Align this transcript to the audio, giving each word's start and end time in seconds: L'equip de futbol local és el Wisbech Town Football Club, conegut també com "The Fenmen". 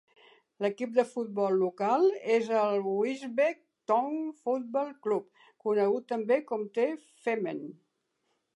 L'equip 0.65 0.93
de 0.93 1.03
futbol 1.09 1.57
local 1.63 2.05
és 2.37 2.49
el 2.61 2.79
Wisbech 2.91 3.61
Town 3.93 4.17
Football 4.47 4.91
Club, 5.09 5.29
conegut 5.67 6.09
també 6.15 6.39
com 6.53 6.65
"The 6.79 6.89
Fenmen". 7.27 7.63